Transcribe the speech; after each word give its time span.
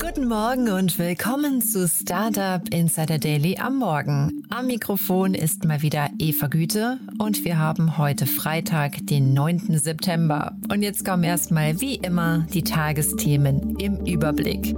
Guten 0.00 0.28
Morgen 0.28 0.70
und 0.70 0.96
willkommen 0.96 1.60
zu 1.60 1.88
Startup 1.88 2.62
Insider 2.72 3.18
Daily 3.18 3.56
am 3.58 3.78
Morgen. 3.78 4.44
Am 4.48 4.68
Mikrofon 4.68 5.34
ist 5.34 5.64
mal 5.64 5.82
wieder 5.82 6.08
Eva 6.20 6.46
Güte 6.46 7.00
und 7.18 7.44
wir 7.44 7.58
haben 7.58 7.98
heute 7.98 8.26
Freitag, 8.26 9.04
den 9.08 9.34
9. 9.34 9.76
September. 9.76 10.56
Und 10.72 10.82
jetzt 10.82 11.04
kommen 11.04 11.24
erstmal 11.24 11.80
wie 11.80 11.96
immer 11.96 12.46
die 12.54 12.62
Tagesthemen 12.62 13.74
im 13.76 14.06
Überblick. 14.06 14.76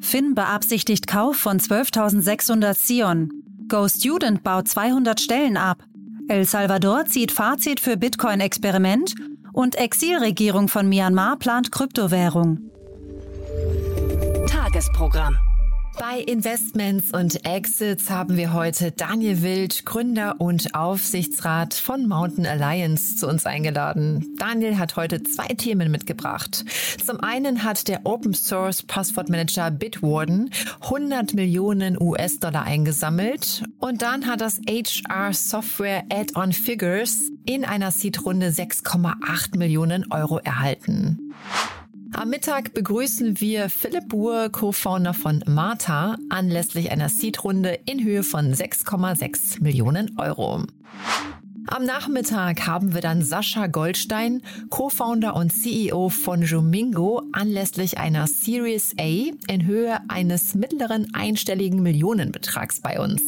Finn 0.00 0.34
beabsichtigt 0.34 1.06
Kauf 1.06 1.36
von 1.36 1.60
12.600 1.60 2.74
Sion. 2.74 3.30
Go 3.68 3.88
Student 3.88 4.42
baut 4.42 4.68
200 4.68 5.18
Stellen 5.18 5.56
ab. 5.56 5.82
El 6.28 6.44
Salvador 6.44 7.06
zieht 7.06 7.32
Fazit 7.32 7.80
für 7.80 7.96
Bitcoin-Experiment 7.96 9.14
und 9.52 9.76
Exilregierung 9.76 10.68
von 10.68 10.88
Myanmar 10.88 11.38
plant 11.38 11.72
Kryptowährung. 11.72 12.70
Tagesprogramm. 14.46 15.36
Bei 16.02 16.18
Investments 16.18 17.12
und 17.12 17.46
Exits 17.46 18.10
haben 18.10 18.36
wir 18.36 18.52
heute 18.52 18.90
Daniel 18.90 19.40
Wild, 19.40 19.86
Gründer 19.86 20.40
und 20.40 20.74
Aufsichtsrat 20.74 21.74
von 21.74 22.08
Mountain 22.08 22.44
Alliance, 22.44 23.14
zu 23.14 23.28
uns 23.28 23.46
eingeladen. 23.46 24.34
Daniel 24.36 24.78
hat 24.78 24.96
heute 24.96 25.22
zwei 25.22 25.46
Themen 25.46 25.92
mitgebracht. 25.92 26.64
Zum 27.06 27.20
einen 27.20 27.62
hat 27.62 27.86
der 27.86 28.00
Open 28.02 28.34
Source 28.34 28.82
Passwortmanager 28.82 29.70
Bitwarden 29.70 30.50
100 30.80 31.34
Millionen 31.34 31.96
US-Dollar 32.02 32.64
eingesammelt 32.64 33.62
und 33.78 34.02
dann 34.02 34.26
hat 34.26 34.40
das 34.40 34.60
HR 34.68 35.32
Software 35.32 36.02
Add-on 36.10 36.52
Figures 36.52 37.30
in 37.46 37.64
einer 37.64 37.92
Seed-Runde 37.92 38.48
6,8 38.48 39.56
Millionen 39.56 40.10
Euro 40.10 40.38
erhalten. 40.38 41.32
Am 42.14 42.28
Mittag 42.28 42.74
begrüßen 42.74 43.40
wir 43.40 43.68
Philipp 43.70 44.08
Buhr, 44.08 44.50
Co-Founder 44.50 45.14
von 45.14 45.42
Marta, 45.46 46.16
anlässlich 46.28 46.90
einer 46.90 47.08
Seed-Runde 47.08 47.80
in 47.86 48.04
Höhe 48.04 48.22
von 48.22 48.52
6,6 48.52 49.62
Millionen 49.62 50.18
Euro. 50.18 50.64
Am 51.68 51.84
Nachmittag 51.84 52.66
haben 52.66 52.92
wir 52.92 53.00
dann 53.00 53.22
Sascha 53.22 53.66
Goldstein, 53.66 54.42
Co-Founder 54.68 55.34
und 55.34 55.52
CEO 55.52 56.10
von 56.10 56.42
Jomingo, 56.42 57.22
anlässlich 57.32 57.98
einer 57.98 58.26
Series 58.26 58.94
A 59.00 59.30
in 59.48 59.66
Höhe 59.66 59.98
eines 60.08 60.54
mittleren 60.54 61.14
einstelligen 61.14 61.82
Millionenbetrags 61.82 62.80
bei 62.80 63.00
uns. 63.00 63.22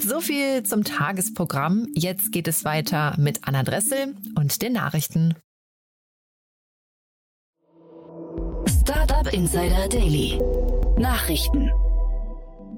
So 0.00 0.20
viel 0.20 0.62
zum 0.62 0.84
Tagesprogramm. 0.84 1.88
Jetzt 1.94 2.32
geht 2.32 2.48
es 2.48 2.64
weiter 2.64 3.14
mit 3.18 3.40
Anna 3.42 3.62
Dressel 3.62 4.14
und 4.36 4.62
den 4.62 4.72
Nachrichten. 4.72 5.34
Startup 9.02 9.32
Insider 9.32 9.88
Daily. 9.88 10.40
Nachrichten. 10.96 11.72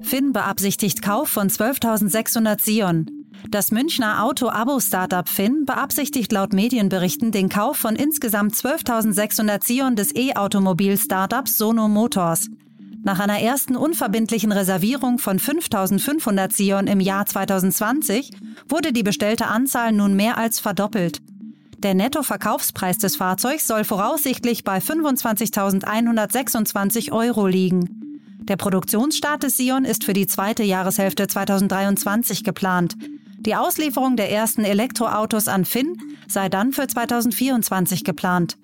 Finn 0.01 0.33
beabsichtigt 0.33 1.03
Kauf 1.03 1.29
von 1.29 1.49
12.600 1.49 2.59
Sion. 2.61 3.05
Das 3.51 3.69
Münchner 3.69 4.23
Auto-Abo-Startup 4.23 5.29
Finn 5.29 5.65
beabsichtigt 5.67 6.31
laut 6.31 6.51
Medienberichten 6.51 7.31
den 7.31 7.47
Kauf 7.47 7.77
von 7.77 7.95
insgesamt 7.95 8.55
12.600 8.55 9.63
Sion 9.63 9.95
des 9.95 10.15
E-Automobil-Startups 10.15 11.59
Sono 11.59 11.87
Motors. 11.87 12.47
Nach 13.03 13.19
einer 13.19 13.39
ersten 13.39 13.75
unverbindlichen 13.75 14.51
Reservierung 14.51 15.19
von 15.19 15.37
5.500 15.37 16.51
Sion 16.51 16.87
im 16.87 17.01
Jahr 17.01 17.27
2020 17.27 18.31
wurde 18.67 18.93
die 18.93 19.03
bestellte 19.03 19.45
Anzahl 19.45 19.91
nun 19.91 20.15
mehr 20.15 20.39
als 20.39 20.59
verdoppelt. 20.59 21.21
Der 21.85 21.93
Nettoverkaufspreis 21.93 22.97
des 22.97 23.15
Fahrzeugs 23.15 23.65
soll 23.67 23.83
voraussichtlich 23.83 24.63
bei 24.63 24.79
25.126 24.79 27.11
Euro 27.11 27.45
liegen. 27.45 28.19
Der 28.39 28.57
Produktionsstart 28.57 29.43
des 29.43 29.57
Sion 29.57 29.85
ist 29.85 30.03
für 30.03 30.13
die 30.13 30.25
zweite 30.25 30.63
Jahreshälfte 30.63 31.27
2023 31.27 32.43
geplant. 32.43 32.95
Die 33.37 33.55
Auslieferung 33.55 34.15
der 34.15 34.31
ersten 34.31 34.63
Elektroautos 34.63 35.47
an 35.47 35.63
Finn 35.63 35.95
sei 36.27 36.49
dann 36.49 36.73
für 36.73 36.87
2024 36.87 38.03
geplant. 38.03 38.57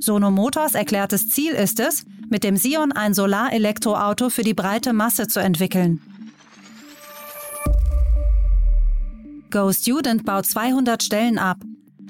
Sono 0.00 0.32
Motors 0.32 0.74
erklärtes 0.74 1.30
Ziel 1.30 1.52
ist 1.52 1.78
es, 1.78 2.04
mit 2.28 2.42
dem 2.42 2.56
Sion 2.56 2.90
ein 2.90 3.14
Solarelektroauto 3.14 4.28
für 4.28 4.42
die 4.42 4.54
breite 4.54 4.92
Masse 4.92 5.28
zu 5.28 5.38
entwickeln. 5.38 6.00
Go 9.52 9.72
Student 9.72 10.24
baut 10.24 10.46
200 10.46 11.04
Stellen 11.04 11.38
ab. 11.38 11.58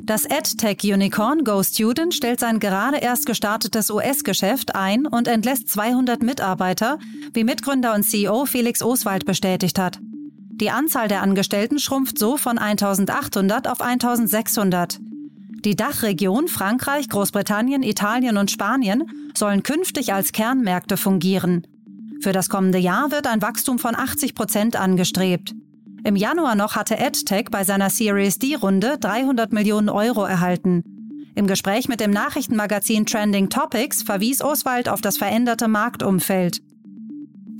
Das 0.06 0.24
EdTech-Unicorn 0.24 1.42
GoStudent 1.42 2.14
stellt 2.14 2.38
sein 2.38 2.60
gerade 2.60 2.98
erst 2.98 3.26
gestartetes 3.26 3.90
US-Geschäft 3.90 4.76
ein 4.76 5.04
und 5.04 5.26
entlässt 5.26 5.68
200 5.68 6.22
Mitarbeiter, 6.22 7.00
wie 7.34 7.42
Mitgründer 7.42 7.92
und 7.92 8.04
CEO 8.04 8.46
Felix 8.46 8.82
Oswald 8.82 9.26
bestätigt 9.26 9.80
hat. 9.80 9.98
Die 10.60 10.70
Anzahl 10.70 11.08
der 11.08 11.22
Angestellten 11.22 11.80
schrumpft 11.80 12.20
so 12.20 12.36
von 12.36 12.56
1800 12.56 13.66
auf 13.66 13.80
1600. 13.80 15.00
Die 15.64 15.74
Dachregion 15.74 16.46
Frankreich, 16.46 17.08
Großbritannien, 17.08 17.82
Italien 17.82 18.36
und 18.36 18.52
Spanien 18.52 19.10
sollen 19.34 19.64
künftig 19.64 20.12
als 20.12 20.30
Kernmärkte 20.30 20.96
fungieren. 20.96 21.66
Für 22.20 22.32
das 22.32 22.48
kommende 22.48 22.78
Jahr 22.78 23.10
wird 23.10 23.26
ein 23.26 23.42
Wachstum 23.42 23.80
von 23.80 23.96
80 23.96 24.36
Prozent 24.36 24.76
angestrebt. 24.76 25.52
Im 26.06 26.14
Januar 26.14 26.54
noch 26.54 26.76
hatte 26.76 26.96
EdTech 26.96 27.46
bei 27.50 27.64
seiner 27.64 27.90
Series 27.90 28.38
D-Runde 28.38 28.96
300 28.96 29.52
Millionen 29.52 29.88
Euro 29.88 30.22
erhalten. 30.22 30.84
Im 31.34 31.48
Gespräch 31.48 31.88
mit 31.88 31.98
dem 31.98 32.12
Nachrichtenmagazin 32.12 33.06
Trending 33.06 33.48
Topics 33.48 34.04
verwies 34.04 34.40
Oswald 34.40 34.88
auf 34.88 35.00
das 35.00 35.18
veränderte 35.18 35.66
Marktumfeld. 35.66 36.60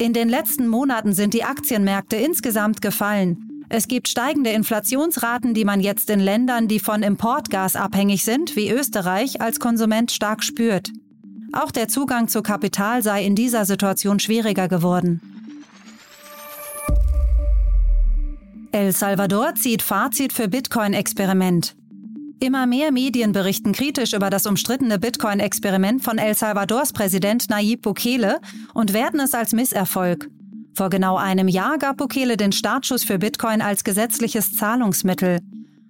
In 0.01 0.13
den 0.13 0.29
letzten 0.29 0.69
Monaten 0.69 1.13
sind 1.13 1.35
die 1.35 1.43
Aktienmärkte 1.43 2.15
insgesamt 2.15 2.83
gefallen. 2.83 3.65
Es 3.69 3.89
gibt 3.89 4.07
steigende 4.07 4.51
Inflationsraten, 4.51 5.53
die 5.53 5.65
man 5.65 5.81
jetzt 5.81 6.09
in 6.09 6.21
Ländern, 6.21 6.69
die 6.69 6.79
von 6.79 7.03
Importgas 7.03 7.75
abhängig 7.75 8.23
sind, 8.23 8.55
wie 8.55 8.71
Österreich, 8.71 9.41
als 9.41 9.59
Konsument 9.59 10.13
stark 10.13 10.45
spürt. 10.45 10.93
Auch 11.53 11.73
der 11.73 11.89
Zugang 11.89 12.29
zu 12.29 12.43
Kapital 12.43 13.03
sei 13.03 13.25
in 13.25 13.35
dieser 13.35 13.65
Situation 13.65 14.21
schwieriger 14.21 14.69
geworden. 14.69 15.36
El 18.77 18.93
Salvador 18.93 19.55
zieht 19.55 19.81
Fazit 19.81 20.35
für 20.35 20.49
Bitcoin-Experiment. 20.49 21.75
Immer 22.41 22.67
mehr 22.67 22.93
Medien 22.93 23.33
berichten 23.33 23.73
kritisch 23.73 24.13
über 24.13 24.29
das 24.29 24.45
umstrittene 24.45 24.99
Bitcoin-Experiment 24.99 26.05
von 26.05 26.19
El 26.19 26.35
Salvadors 26.35 26.93
Präsident 26.93 27.49
Nayib 27.49 27.81
Bukele 27.81 28.39
und 28.75 28.93
werten 28.93 29.19
es 29.21 29.33
als 29.33 29.55
Misserfolg. 29.55 30.29
Vor 30.75 30.91
genau 30.91 31.17
einem 31.17 31.49
Jahr 31.49 31.79
gab 31.79 31.97
Bukele 31.97 32.37
den 32.37 32.53
Startschuss 32.53 33.03
für 33.03 33.17
Bitcoin 33.17 33.63
als 33.63 33.83
gesetzliches 33.83 34.55
Zahlungsmittel. 34.55 35.41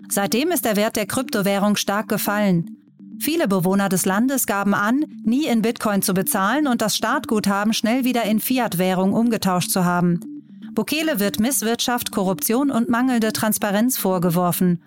Seitdem 0.08 0.52
ist 0.52 0.64
der 0.64 0.76
Wert 0.76 0.94
der 0.94 1.06
Kryptowährung 1.06 1.74
stark 1.74 2.06
gefallen. 2.06 2.76
Viele 3.18 3.48
Bewohner 3.48 3.88
des 3.88 4.06
Landes 4.06 4.46
gaben 4.46 4.74
an, 4.74 5.04
nie 5.24 5.46
in 5.46 5.60
Bitcoin 5.60 6.02
zu 6.02 6.14
bezahlen 6.14 6.68
und 6.68 6.82
das 6.82 6.96
Startguthaben 6.96 7.72
schnell 7.72 8.04
wieder 8.04 8.22
in 8.22 8.38
Fiat-Währung 8.38 9.12
umgetauscht 9.12 9.72
zu 9.72 9.84
haben. 9.84 10.35
Bukele 10.76 11.20
wird 11.20 11.40
Misswirtschaft, 11.40 12.12
Korruption 12.12 12.70
und 12.70 12.90
mangelnde 12.90 13.32
Transparenz 13.32 13.96
vorgeworfen. 13.96 14.82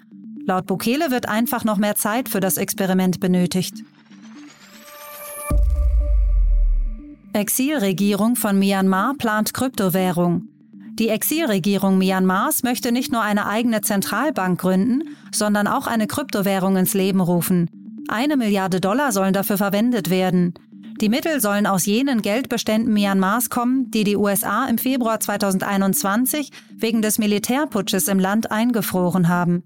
Laut 0.46 0.68
Bukele 0.68 1.10
wird 1.10 1.28
einfach 1.28 1.64
noch 1.64 1.78
mehr 1.78 1.96
Zeit 1.96 2.30
für 2.30 2.40
das 2.40 2.58
Experiment 2.58 3.20
benötigt. 3.20 3.74
Exilregierung 7.34 8.36
von 8.36 8.60
Myanmar 8.60 9.16
plant 9.18 9.56
Kryptowährung. 9.56 10.48
Die 11.00 11.10
Exilregierung 11.10 11.98
Myanmars 11.98 12.62
möchte 12.62 12.92
nicht 12.92 13.12
nur 13.12 13.24
eine 13.24 13.48
eigene 13.48 13.82
Zentralbank 13.82 14.62
gründen, 14.62 15.16
sondern 15.34 15.66
auch 15.66 15.88
eine 15.88 16.06
Kryptowährung 16.06 16.78
ins 16.78 16.94
Leben 16.94 17.20
rufen. 17.20 17.68
Eine 18.08 18.38
Milliarde 18.38 18.80
Dollar 18.80 19.12
sollen 19.12 19.34
dafür 19.34 19.58
verwendet 19.58 20.12
werden. 20.12 20.54
Die 21.02 21.08
Mittel 21.08 21.40
sollen 21.40 21.66
aus 21.66 21.86
jenen 21.86 22.22
Geldbeständen 22.22 22.94
Myanmars 22.94 23.50
kommen, 23.50 23.90
die 23.90 24.04
die 24.04 24.18
USA 24.18 24.66
im 24.66 24.78
Februar 24.78 25.22
2021 25.22 26.52
wegen 26.76 27.02
des 27.02 27.20
Militärputsches 27.20 28.10
im 28.10 28.20
Land 28.20 28.52
eingefroren 28.52 29.30
haben. 29.30 29.64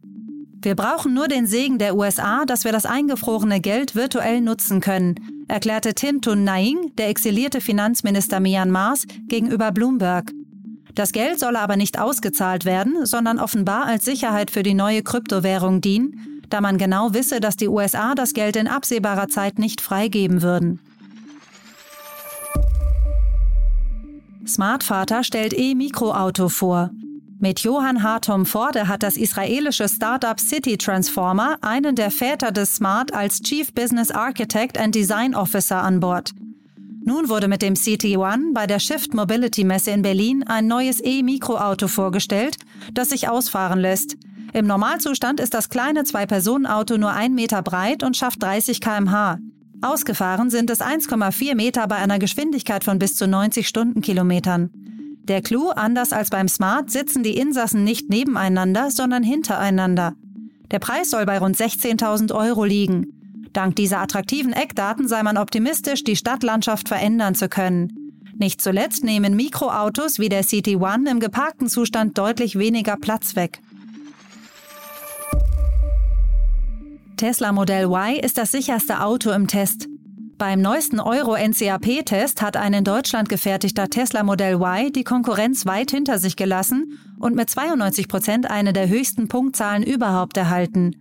Wir 0.62 0.76
brauchen 0.76 1.16
nur 1.16 1.28
den 1.28 1.48
Segen 1.48 1.80
der 1.80 1.96
USA, 1.96 2.46
dass 2.46 2.66
wir 2.66 2.72
das 2.72 2.86
eingefrorene 2.86 3.62
Geld 3.62 3.96
virtuell 3.96 4.42
nutzen 4.42 4.80
können. 4.80 5.16
erklärte 5.48 5.96
Tin 5.96 6.22
Tun 6.22 6.44
Naing, 6.44 6.92
der 7.00 7.10
exilierte 7.10 7.62
Finanzminister 7.62 8.40
Myanmars, 8.40 9.06
gegenüber 9.28 9.72
Bloomberg. 9.72 10.32
Das 10.94 11.14
Geld 11.14 11.40
solle 11.40 11.60
aber 11.60 11.78
nicht 11.78 12.00
ausgezahlt 12.00 12.64
werden, 12.64 13.08
sondern 13.08 13.40
offenbar 13.40 13.86
als 13.86 14.06
Sicherheit 14.06 14.52
für 14.52 14.62
die 14.62 14.76
neue 14.76 15.02
Kryptowährung 15.02 15.82
dienen, 15.82 16.42
da 16.50 16.62
man 16.62 16.78
genau 16.78 17.16
wisse, 17.16 17.40
dass 17.40 17.58
die 17.58 17.68
USA 17.68 18.14
das 18.14 18.34
Geld 18.34 18.56
in 18.56 18.68
absehbarer 18.68 19.30
Zeit 19.30 19.58
nicht 19.58 19.82
freigeben 19.82 20.44
würden. 20.44 20.80
Smartvater 24.46 25.24
stellt 25.24 25.58
E-Mikroauto 25.58 26.50
vor. 26.50 26.92
Mit 27.40 27.60
Johann 27.62 28.04
Hartom 28.04 28.46
Forde 28.46 28.88
hat 28.88 29.04
das 29.04 29.18
israelische 29.18 29.90
Startup 29.90 30.40
City 30.40 30.78
Transformer 30.78 31.58
einen 31.62 31.96
der 31.96 32.12
Väter 32.12 32.52
des 32.52 32.76
Smart 32.76 33.14
als 33.14 33.42
Chief 33.42 33.74
Business 33.74 34.12
Architect 34.12 34.78
and 34.78 34.96
Design 34.96 35.36
Officer 35.36 35.82
an 35.82 36.00
Bord. 36.00 36.32
Nun 37.06 37.28
wurde 37.28 37.50
mit 37.50 37.62
dem 37.62 37.74
CT1 37.74 38.54
bei 38.54 38.66
der 38.66 38.80
Shift 38.80 39.14
Mobility 39.14 39.66
Messe 39.66 39.92
in 39.92 40.02
Berlin 40.02 40.44
ein 40.48 40.68
neues 40.68 41.04
E-Mikroauto 41.04 41.88
vorgestellt, 41.90 42.58
das 42.94 43.10
sich 43.10 43.28
ausfahren 43.28 43.80
lässt. 43.80 44.16
Im 44.54 44.68
Normalzustand 44.68 45.40
ist 45.40 45.54
das 45.54 45.70
kleine 45.70 46.04
Zwei-Personen-Auto 46.04 46.96
nur 46.98 47.12
ein 47.12 47.34
Meter 47.34 47.62
breit 47.62 48.04
und 48.04 48.16
schafft 48.16 48.42
30 48.42 48.80
km/h. 48.80 49.40
Ausgefahren 49.84 50.50
sind 50.50 50.70
es 50.70 50.80
1,4 50.80 51.56
Meter 51.56 51.88
bei 51.88 51.98
einer 51.98 52.18
Geschwindigkeit 52.18 52.84
von 52.84 53.00
bis 53.00 53.16
zu 53.16 53.28
90 53.28 53.68
Stundenkilometern. 53.68 54.70
Der 55.24 55.42
Clou, 55.42 55.70
anders 55.70 56.14
als 56.14 56.30
beim 56.30 56.48
Smart, 56.48 56.90
sitzen 56.90 57.24
die 57.24 57.38
Insassen 57.38 57.84
nicht 57.84 58.10
nebeneinander, 58.10 58.92
sondern 58.92 59.24
hintereinander. 59.24 60.16
Der 60.72 60.80
Preis 60.80 61.10
soll 61.10 61.26
bei 61.26 61.38
rund 61.38 61.58
16.000 61.58 62.34
Euro 62.34 62.64
liegen. 62.66 63.50
Dank 63.52 63.76
dieser 63.76 64.00
attraktiven 64.00 64.54
Eckdaten 64.54 65.08
sei 65.08 65.22
man 65.22 65.38
optimistisch, 65.38 66.04
die 66.04 66.16
Stadtlandschaft 66.16 66.88
verändern 66.88 67.36
zu 67.36 67.50
können. 67.50 68.04
Nicht 68.36 68.62
zuletzt 68.62 69.04
nehmen 69.04 69.36
Mikroautos 69.36 70.18
wie 70.18 70.30
der 70.30 70.44
CT1 70.44 71.10
im 71.10 71.20
geparkten 71.20 71.68
Zustand 71.68 72.18
deutlich 72.18 72.58
weniger 72.58 72.98
Platz 72.98 73.36
weg. 73.36 73.62
Tesla 77.18 77.52
Modell 77.52 77.86
Y 77.86 78.20
ist 78.20 78.38
das 78.38 78.52
sicherste 78.52 79.02
Auto 79.02 79.32
im 79.32 79.48
Test. 79.48 79.88
Beim 80.38 80.62
neuesten 80.62 81.00
Euro-NCAP-Test 81.00 82.42
hat 82.42 82.58
ein 82.58 82.74
in 82.74 82.84
Deutschland 82.84 83.30
gefertigter 83.30 83.88
Tesla 83.88 84.24
Modell 84.24 84.56
Y 84.56 84.92
die 84.92 85.04
Konkurrenz 85.04 85.66
weit 85.66 85.92
hinter 85.92 86.18
sich 86.18 86.36
gelassen 86.36 87.00
und 87.20 87.36
mit 87.36 87.50
92 87.50 88.08
Prozent 88.08 88.50
eine 88.50 88.74
der 88.74 88.90
höchsten 88.90 89.28
Punktzahlen 89.28 89.84
überhaupt 89.84 90.38
erhalten. 90.38 90.96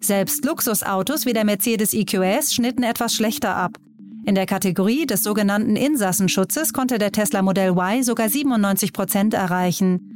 Selbst 0.00 0.44
Luxusautos 0.44 1.26
wie 1.26 1.34
der 1.34 1.44
Mercedes 1.44 1.92
EQS 1.92 2.54
schnitten 2.54 2.82
etwas 2.82 3.14
schlechter 3.14 3.54
ab. 3.54 3.76
In 4.24 4.34
der 4.34 4.46
Kategorie 4.46 5.06
des 5.06 5.22
sogenannten 5.22 5.76
Insassenschutzes 5.76 6.72
konnte 6.72 6.98
der 6.98 7.12
Tesla 7.12 7.42
Modell 7.42 7.72
Y 7.72 8.02
sogar 8.02 8.28
97 8.28 8.92
Prozent 8.92 9.34
erreichen. 9.34 10.09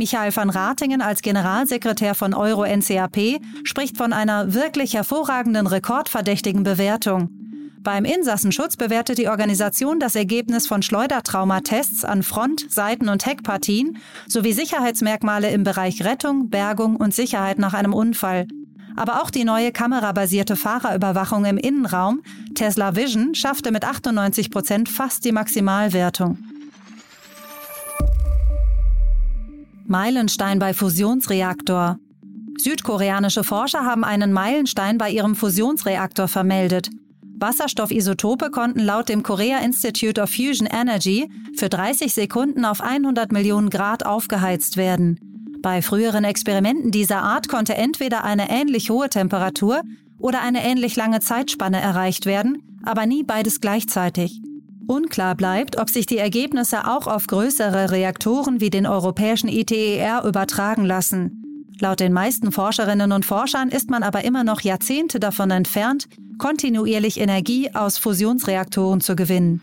Michael 0.00 0.34
van 0.34 0.48
Ratingen 0.48 1.02
als 1.02 1.20
Generalsekretär 1.20 2.14
von 2.14 2.32
Euro 2.32 2.64
NCAP 2.64 3.38
spricht 3.64 3.98
von 3.98 4.14
einer 4.14 4.54
wirklich 4.54 4.94
hervorragenden 4.94 5.66
rekordverdächtigen 5.66 6.62
Bewertung. 6.62 7.28
Beim 7.82 8.06
Insassenschutz 8.06 8.78
bewertet 8.78 9.18
die 9.18 9.28
Organisation 9.28 10.00
das 10.00 10.14
Ergebnis 10.14 10.66
von 10.66 10.80
Schleudertraumatests 10.80 12.06
an 12.06 12.22
Front-, 12.22 12.72
Seiten- 12.72 13.10
und 13.10 13.26
Heckpartien 13.26 13.98
sowie 14.26 14.54
Sicherheitsmerkmale 14.54 15.50
im 15.50 15.64
Bereich 15.64 16.02
Rettung, 16.02 16.48
Bergung 16.48 16.96
und 16.96 17.14
Sicherheit 17.14 17.58
nach 17.58 17.74
einem 17.74 17.92
Unfall. 17.92 18.46
Aber 18.96 19.22
auch 19.22 19.28
die 19.28 19.44
neue 19.44 19.70
kamerabasierte 19.70 20.56
Fahrerüberwachung 20.56 21.44
im 21.44 21.58
Innenraum, 21.58 22.22
Tesla 22.54 22.96
Vision, 22.96 23.34
schaffte 23.34 23.70
mit 23.70 23.84
98 23.84 24.50
Prozent 24.50 24.88
fast 24.88 25.26
die 25.26 25.32
Maximalwertung. 25.32 26.38
Meilenstein 29.90 30.60
bei 30.60 30.72
Fusionsreaktor. 30.72 31.98
Südkoreanische 32.58 33.42
Forscher 33.42 33.84
haben 33.84 34.04
einen 34.04 34.32
Meilenstein 34.32 34.98
bei 34.98 35.10
ihrem 35.10 35.34
Fusionsreaktor 35.34 36.28
vermeldet. 36.28 36.90
Wasserstoffisotope 37.40 38.52
konnten 38.52 38.78
laut 38.78 39.08
dem 39.08 39.24
Korea 39.24 39.58
Institute 39.58 40.20
of 40.20 40.30
Fusion 40.30 40.68
Energy 40.70 41.28
für 41.56 41.68
30 41.68 42.14
Sekunden 42.14 42.64
auf 42.64 42.80
100 42.80 43.32
Millionen 43.32 43.68
Grad 43.68 44.06
aufgeheizt 44.06 44.76
werden. 44.76 45.18
Bei 45.60 45.82
früheren 45.82 46.22
Experimenten 46.22 46.92
dieser 46.92 47.22
Art 47.22 47.48
konnte 47.48 47.74
entweder 47.74 48.22
eine 48.22 48.48
ähnlich 48.48 48.90
hohe 48.90 49.08
Temperatur 49.08 49.82
oder 50.20 50.40
eine 50.40 50.62
ähnlich 50.62 50.94
lange 50.94 51.18
Zeitspanne 51.18 51.80
erreicht 51.80 52.26
werden, 52.26 52.78
aber 52.84 53.06
nie 53.06 53.24
beides 53.24 53.60
gleichzeitig. 53.60 54.40
Unklar 54.90 55.36
bleibt, 55.36 55.78
ob 55.78 55.88
sich 55.88 56.04
die 56.04 56.18
Ergebnisse 56.18 56.84
auch 56.84 57.06
auf 57.06 57.28
größere 57.28 57.92
Reaktoren 57.92 58.60
wie 58.60 58.70
den 58.70 58.86
europäischen 58.86 59.48
ITER 59.48 60.24
übertragen 60.24 60.84
lassen. 60.84 61.70
Laut 61.78 62.00
den 62.00 62.12
meisten 62.12 62.50
Forscherinnen 62.50 63.12
und 63.12 63.24
Forschern 63.24 63.68
ist 63.68 63.88
man 63.88 64.02
aber 64.02 64.24
immer 64.24 64.42
noch 64.42 64.62
Jahrzehnte 64.62 65.20
davon 65.20 65.52
entfernt, 65.52 66.08
kontinuierlich 66.38 67.20
Energie 67.20 67.72
aus 67.72 67.98
Fusionsreaktoren 67.98 69.00
zu 69.00 69.14
gewinnen. 69.14 69.60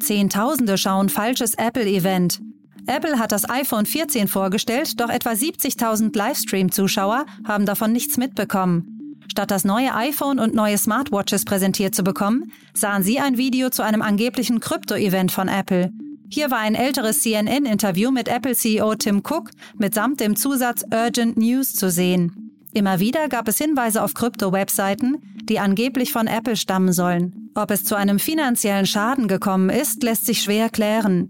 Zehntausende 0.00 0.76
schauen 0.76 1.08
falsches 1.08 1.54
Apple-Event. 1.54 2.42
Apple 2.86 3.18
hat 3.18 3.32
das 3.32 3.48
iPhone 3.48 3.86
14 3.86 4.28
vorgestellt, 4.28 5.00
doch 5.00 5.08
etwa 5.08 5.30
70.000 5.30 6.14
Livestream-Zuschauer 6.14 7.24
haben 7.46 7.64
davon 7.64 7.92
nichts 7.92 8.18
mitbekommen. 8.18 8.99
Statt 9.30 9.52
das 9.52 9.64
neue 9.64 9.94
iPhone 9.94 10.40
und 10.40 10.54
neue 10.56 10.76
Smartwatches 10.76 11.44
präsentiert 11.44 11.94
zu 11.94 12.02
bekommen, 12.02 12.50
sahen 12.74 13.04
sie 13.04 13.20
ein 13.20 13.38
Video 13.38 13.70
zu 13.70 13.84
einem 13.84 14.02
angeblichen 14.02 14.58
Krypto-Event 14.58 15.30
von 15.30 15.46
Apple. 15.46 15.92
Hier 16.28 16.50
war 16.50 16.58
ein 16.58 16.74
älteres 16.74 17.22
CNN-Interview 17.22 18.10
mit 18.10 18.26
Apple-CEO 18.26 18.96
Tim 18.96 19.18
Cook 19.18 19.50
mitsamt 19.78 20.18
dem 20.18 20.34
Zusatz 20.34 20.84
Urgent 20.92 21.36
News 21.36 21.74
zu 21.74 21.92
sehen. 21.92 22.50
Immer 22.74 22.98
wieder 22.98 23.28
gab 23.28 23.46
es 23.46 23.58
Hinweise 23.58 24.02
auf 24.02 24.14
Krypto-Webseiten, 24.14 25.18
die 25.44 25.60
angeblich 25.60 26.12
von 26.12 26.26
Apple 26.26 26.56
stammen 26.56 26.92
sollen. 26.92 27.50
Ob 27.54 27.70
es 27.70 27.84
zu 27.84 27.94
einem 27.94 28.18
finanziellen 28.18 28.86
Schaden 28.86 29.28
gekommen 29.28 29.70
ist, 29.70 30.02
lässt 30.02 30.26
sich 30.26 30.42
schwer 30.42 30.70
klären. 30.70 31.28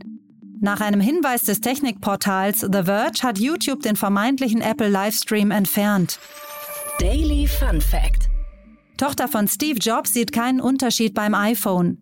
Nach 0.59 0.81
einem 0.81 1.01
Hinweis 1.01 1.43
des 1.43 1.61
Technikportals 1.61 2.61
The 2.61 2.85
Verge 2.85 3.23
hat 3.23 3.39
YouTube 3.39 3.83
den 3.83 3.97
vermeintlichen 3.97 4.63
Apple-Livestream 4.63 5.51
entfernt. 5.51 6.19
Daily 7.01 7.47
Fun 7.47 7.81
Fact. 7.81 8.29
Tochter 8.99 9.27
von 9.27 9.49
Steve 9.49 9.79
Jobs 9.79 10.13
sieht 10.13 10.33
keinen 10.33 10.61
Unterschied 10.61 11.15
beim 11.15 11.35
iPhone. 11.35 11.97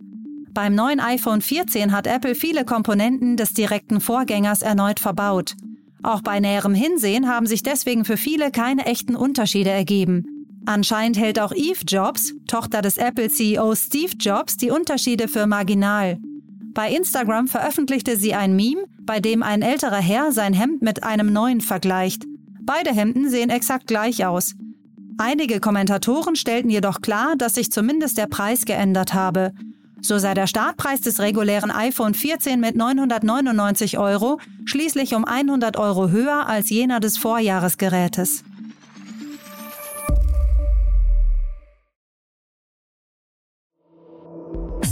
Beim 0.52 0.74
neuen 0.74 0.98
iPhone 0.98 1.40
14 1.40 1.92
hat 1.92 2.08
Apple 2.08 2.34
viele 2.34 2.64
Komponenten 2.64 3.36
des 3.36 3.52
direkten 3.52 4.00
Vorgängers 4.00 4.60
erneut 4.60 4.98
verbaut. 4.98 5.54
Auch 6.02 6.20
bei 6.20 6.40
näherem 6.40 6.74
Hinsehen 6.74 7.28
haben 7.28 7.46
sich 7.46 7.62
deswegen 7.62 8.04
für 8.04 8.16
viele 8.16 8.50
keine 8.50 8.86
echten 8.86 9.14
Unterschiede 9.14 9.70
ergeben. 9.70 10.26
Anscheinend 10.66 11.16
hält 11.16 11.38
auch 11.38 11.52
Eve 11.52 11.84
Jobs, 11.86 12.34
Tochter 12.48 12.82
des 12.82 12.96
Apple-CEO 12.96 13.76
Steve 13.76 14.16
Jobs, 14.18 14.56
die 14.56 14.72
Unterschiede 14.72 15.28
für 15.28 15.46
marginal. 15.46 16.18
Bei 16.74 16.90
Instagram 16.90 17.46
veröffentlichte 17.46 18.16
sie 18.16 18.34
ein 18.34 18.56
Meme, 18.56 18.82
bei 19.02 19.20
dem 19.20 19.44
ein 19.44 19.62
älterer 19.62 20.02
Herr 20.02 20.32
sein 20.32 20.54
Hemd 20.54 20.82
mit 20.82 21.04
einem 21.04 21.32
neuen 21.32 21.60
vergleicht. 21.60 22.24
Beide 22.62 22.90
Hemden 22.90 23.30
sehen 23.30 23.50
exakt 23.50 23.86
gleich 23.86 24.26
aus. 24.26 24.56
Einige 25.20 25.58
Kommentatoren 25.58 26.36
stellten 26.36 26.70
jedoch 26.70 27.00
klar, 27.00 27.34
dass 27.36 27.54
sich 27.54 27.72
zumindest 27.72 28.18
der 28.18 28.28
Preis 28.28 28.64
geändert 28.64 29.14
habe. 29.14 29.52
So 30.00 30.16
sei 30.18 30.32
der 30.32 30.46
Startpreis 30.46 31.00
des 31.00 31.18
regulären 31.18 31.72
iPhone 31.72 32.14
14 32.14 32.60
mit 32.60 32.76
999 32.76 33.98
Euro 33.98 34.38
schließlich 34.64 35.16
um 35.16 35.24
100 35.24 35.76
Euro 35.76 36.10
höher 36.10 36.46
als 36.46 36.70
jener 36.70 37.00
des 37.00 37.18
Vorjahresgerätes. 37.18 38.44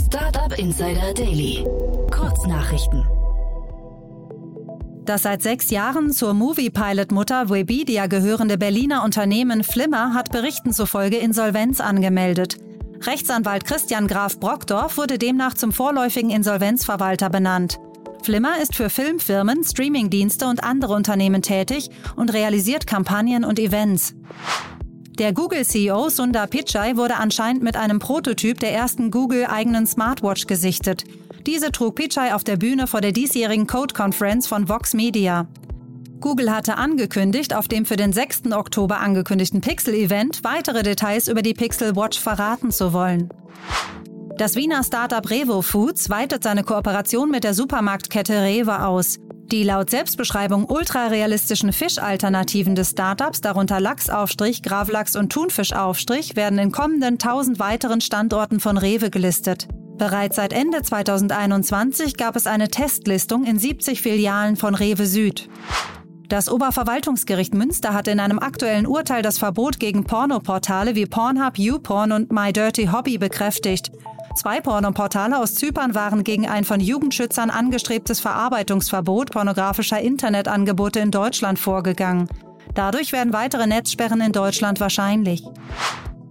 Startup 0.07 0.59
Insider 0.59 1.13
Daily. 1.13 1.65
Kurznachrichten. 2.11 3.16
Das 5.07 5.23
seit 5.23 5.41
sechs 5.41 5.69
Jahren 5.69 6.11
zur 6.11 6.33
Movie-Pilot-Mutter 6.33 7.49
Webedia 7.49 8.07
gehörende 8.07 8.57
Berliner 8.57 9.05
Unternehmen 9.05 9.63
Flimmer 9.63 10.13
hat 10.13 10.33
Berichten 10.33 10.73
zufolge 10.73 11.15
Insolvenz 11.15 11.79
angemeldet. 11.79 12.57
Rechtsanwalt 13.03 13.63
Christian 13.63 14.07
Graf 14.07 14.37
Brockdorf 14.37 14.97
wurde 14.97 15.17
demnach 15.17 15.53
zum 15.53 15.71
vorläufigen 15.71 16.29
Insolvenzverwalter 16.29 17.29
benannt. 17.29 17.79
Flimmer 18.21 18.61
ist 18.61 18.75
für 18.75 18.89
Filmfirmen, 18.89 19.63
Streamingdienste 19.63 20.45
und 20.45 20.65
andere 20.65 20.93
Unternehmen 20.93 21.41
tätig 21.41 21.89
und 22.17 22.33
realisiert 22.33 22.85
Kampagnen 22.85 23.45
und 23.45 23.59
Events. 23.59 24.13
Der 25.17 25.31
Google-CEO 25.31 26.09
Sundar 26.09 26.47
Pichai 26.47 26.97
wurde 26.97 27.15
anscheinend 27.15 27.63
mit 27.63 27.77
einem 27.77 27.99
Prototyp 27.99 28.59
der 28.59 28.73
ersten 28.73 29.09
Google-eigenen 29.09 29.87
Smartwatch 29.87 30.47
gesichtet. 30.47 31.05
Diese 31.47 31.71
trug 31.71 31.95
Pichai 31.95 32.33
auf 32.33 32.43
der 32.43 32.57
Bühne 32.57 32.87
vor 32.87 32.99
der 32.99 33.13
diesjährigen 33.13 33.67
Code 33.67 33.93
Conference 33.93 34.47
von 34.47 34.67
Vox 34.67 34.93
Media. 34.93 35.47
Google 36.19 36.53
hatte 36.53 36.75
angekündigt, 36.75 37.55
auf 37.55 37.69
dem 37.69 37.85
für 37.85 37.95
den 37.95 38.11
6. 38.11 38.51
Oktober 38.51 38.99
angekündigten 38.99 39.61
Pixel-Event 39.61 40.43
weitere 40.43 40.83
Details 40.83 41.29
über 41.29 41.41
die 41.41 41.53
Pixel 41.53 41.95
Watch 41.95 42.19
verraten 42.19 42.71
zu 42.71 42.91
wollen. 42.91 43.29
Das 44.37 44.55
Wiener 44.55 44.83
Startup 44.83 45.27
Revo 45.29 45.61
Foods 45.61 46.09
weitet 46.09 46.43
seine 46.43 46.63
Kooperation 46.63 47.31
mit 47.31 47.45
der 47.45 47.53
Supermarktkette 47.53 48.43
Rewe 48.43 48.85
aus. 48.85 49.17
Die 49.49 49.63
laut 49.63 49.89
Selbstbeschreibung 49.89 50.65
ultrarealistischen 50.65 51.71
Fischalternativen 51.71 52.75
des 52.75 52.89
Startups, 52.89 53.39
darunter 53.39 53.79
Lachsaufstrich, 53.79 54.63
Gravlachs 54.63 55.15
und 55.15 55.31
Thunfischaufstrich, 55.31 56.35
werden 56.35 56.59
in 56.59 56.73
kommenden 56.73 57.13
1000 57.13 57.57
weiteren 57.57 58.01
Standorten 58.01 58.59
von 58.59 58.77
Rewe 58.77 59.09
gelistet. 59.09 59.69
Bereits 59.97 60.35
seit 60.35 60.53
Ende 60.53 60.83
2021 60.83 62.17
gab 62.17 62.35
es 62.35 62.45
eine 62.45 62.67
Testlistung 62.67 63.45
in 63.45 63.57
70 63.57 64.01
Filialen 64.01 64.55
von 64.55 64.75
Rewe 64.75 65.07
Süd. 65.07 65.49
Das 66.29 66.49
Oberverwaltungsgericht 66.49 67.53
Münster 67.53 67.93
hat 67.93 68.07
in 68.07 68.19
einem 68.19 68.37
aktuellen 68.37 68.85
Urteil 68.85 69.21
das 69.21 69.37
Verbot 69.37 69.79
gegen 69.79 70.03
Pornoportale 70.03 70.93
wie 70.93 71.05
Pornhub, 71.05 71.57
YouPorn 71.57 72.11
und 72.11 72.31
My 72.31 72.53
Dirty 72.53 72.87
Hobby 72.87 73.17
bekräftigt. 73.17 73.91
Zwei 74.35 74.61
Pornoportale 74.61 75.39
aus 75.39 75.55
Zypern 75.55 75.95
waren 75.95 76.23
gegen 76.23 76.47
ein 76.47 76.63
von 76.63 76.79
Jugendschützern 76.79 77.49
angestrebtes 77.49 78.19
Verarbeitungsverbot 78.19 79.31
pornografischer 79.31 79.99
Internetangebote 79.99 80.99
in 80.99 81.09
Deutschland 81.09 81.57
vorgegangen. 81.57 82.27
Dadurch 82.75 83.13
werden 83.13 83.33
weitere 83.33 83.65
Netzsperren 83.65 84.21
in 84.21 84.31
Deutschland 84.31 84.79
wahrscheinlich. 84.79 85.43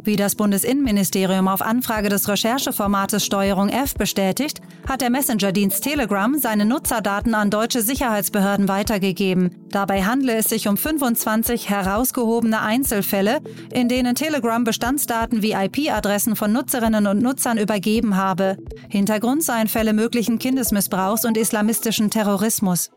Wie 0.07 0.15
das 0.15 0.37
Bundesinnenministerium 0.37 1.49
auf 1.49 1.61
Anfrage 1.61 2.09
des 2.09 2.29
Rechercheformates 2.29 3.25
Steuerung 3.25 3.69
F 3.69 3.95
bestätigt, 3.95 4.61
hat 4.89 5.01
der 5.01 5.11
Messenger-Dienst 5.11 5.83
Telegram 5.83 6.39
seine 6.39 6.65
Nutzerdaten 6.65 7.35
an 7.35 7.51
deutsche 7.51 7.83
Sicherheitsbehörden 7.83 8.69
weitergegeben. 8.69 9.67
Dabei 9.71 10.05
handle 10.05 10.37
es 10.37 10.45
sich 10.45 10.69
um 10.69 10.77
25 10.77 11.71
herausgehobene 11.71 12.61
Einzelfälle, 12.61 13.41
in 13.73 13.89
denen 13.89 14.15
Telegram 14.15 14.63
Bestandsdaten 14.63 15.43
wie 15.43 15.55
IP-Adressen 15.55 16.37
von 16.37 16.53
Nutzerinnen 16.53 17.09
und 17.09 17.21
Nutzern 17.21 17.59
übergeben 17.59 18.17
habe. 18.17 18.59
Hintergrund 18.89 19.43
seien 19.43 19.67
Fälle 19.67 19.93
möglichen 19.93 20.39
Kindesmissbrauchs 20.39 21.25
und 21.25 21.37
islamistischen 21.37 22.13
Terrorismus. 22.13 22.93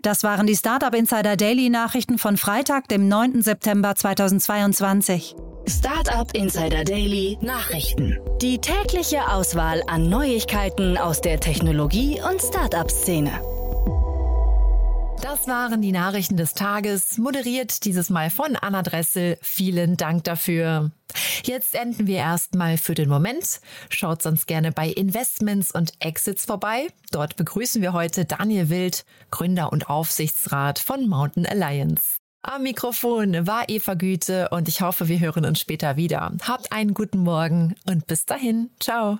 Das 0.00 0.22
waren 0.22 0.46
die 0.46 0.56
Startup 0.56 0.94
Insider 0.94 1.36
Daily 1.36 1.68
Nachrichten 1.68 2.16
von 2.16 2.38
Freitag, 2.38 2.88
dem 2.88 3.08
9. 3.08 3.42
September 3.42 3.94
2022. 3.94 5.36
Startup 5.68 6.32
Insider 6.34 6.84
Daily 6.84 7.38
Nachrichten. 7.40 8.18
Die 8.40 8.58
tägliche 8.58 9.28
Auswahl 9.28 9.82
an 9.86 10.08
Neuigkeiten 10.08 10.96
aus 10.96 11.20
der 11.20 11.40
Technologie- 11.40 12.20
und 12.20 12.40
Startup-Szene. 12.40 13.30
Das 15.22 15.46
waren 15.46 15.82
die 15.82 15.92
Nachrichten 15.92 16.36
des 16.36 16.54
Tages, 16.54 17.18
moderiert 17.18 17.84
dieses 17.84 18.10
Mal 18.10 18.30
von 18.30 18.56
Anna 18.56 18.82
Dressel. 18.82 19.38
Vielen 19.42 19.96
Dank 19.96 20.24
dafür. 20.24 20.90
Jetzt 21.44 21.74
enden 21.74 22.06
wir 22.06 22.18
erstmal 22.18 22.78
für 22.78 22.94
den 22.94 23.08
Moment. 23.08 23.60
Schaut 23.90 24.22
sonst 24.22 24.46
gerne 24.46 24.72
bei 24.72 24.88
Investments 24.88 25.72
und 25.72 25.92
Exits 26.00 26.46
vorbei. 26.46 26.88
Dort 27.10 27.36
begrüßen 27.36 27.82
wir 27.82 27.92
heute 27.92 28.24
Daniel 28.24 28.70
Wild, 28.70 29.04
Gründer 29.30 29.72
und 29.72 29.88
Aufsichtsrat 29.90 30.78
von 30.78 31.08
Mountain 31.08 31.46
Alliance. 31.46 32.19
Am 32.42 32.62
Mikrofon 32.62 33.46
war 33.46 33.68
Eva 33.68 33.94
Güte 33.94 34.48
und 34.48 34.66
ich 34.66 34.80
hoffe, 34.80 35.08
wir 35.08 35.20
hören 35.20 35.44
uns 35.44 35.60
später 35.60 35.96
wieder. 35.96 36.32
Habt 36.42 36.72
einen 36.72 36.94
guten 36.94 37.18
Morgen 37.18 37.74
und 37.86 38.06
bis 38.06 38.24
dahin. 38.24 38.70
Ciao. 38.80 39.18